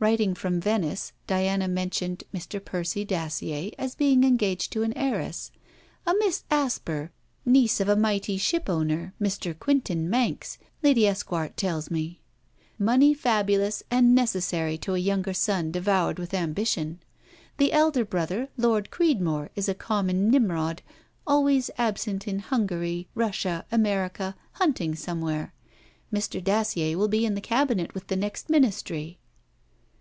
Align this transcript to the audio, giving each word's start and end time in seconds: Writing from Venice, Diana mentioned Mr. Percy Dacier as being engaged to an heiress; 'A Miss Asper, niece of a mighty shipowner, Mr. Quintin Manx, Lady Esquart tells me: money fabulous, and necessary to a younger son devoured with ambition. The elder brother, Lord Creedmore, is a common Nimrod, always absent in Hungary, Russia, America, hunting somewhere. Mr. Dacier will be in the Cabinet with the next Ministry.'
Writing 0.00 0.32
from 0.32 0.60
Venice, 0.60 1.10
Diana 1.26 1.66
mentioned 1.66 2.22
Mr. 2.32 2.64
Percy 2.64 3.04
Dacier 3.04 3.72
as 3.80 3.96
being 3.96 4.22
engaged 4.22 4.70
to 4.72 4.84
an 4.84 4.92
heiress; 4.96 5.50
'A 6.06 6.14
Miss 6.20 6.44
Asper, 6.52 7.10
niece 7.44 7.80
of 7.80 7.88
a 7.88 7.96
mighty 7.96 8.36
shipowner, 8.38 9.12
Mr. 9.20 9.58
Quintin 9.58 10.08
Manx, 10.08 10.56
Lady 10.84 11.04
Esquart 11.04 11.56
tells 11.56 11.90
me: 11.90 12.20
money 12.78 13.12
fabulous, 13.12 13.82
and 13.90 14.14
necessary 14.14 14.78
to 14.78 14.94
a 14.94 14.98
younger 15.00 15.34
son 15.34 15.72
devoured 15.72 16.20
with 16.20 16.32
ambition. 16.32 17.00
The 17.56 17.72
elder 17.72 18.04
brother, 18.04 18.50
Lord 18.56 18.92
Creedmore, 18.92 19.48
is 19.56 19.68
a 19.68 19.74
common 19.74 20.30
Nimrod, 20.30 20.80
always 21.26 21.72
absent 21.76 22.28
in 22.28 22.38
Hungary, 22.38 23.08
Russia, 23.16 23.66
America, 23.72 24.36
hunting 24.52 24.94
somewhere. 24.94 25.54
Mr. 26.12 26.40
Dacier 26.40 26.96
will 26.96 27.08
be 27.08 27.26
in 27.26 27.34
the 27.34 27.40
Cabinet 27.40 27.94
with 27.94 28.06
the 28.06 28.14
next 28.14 28.48
Ministry.' 28.48 29.18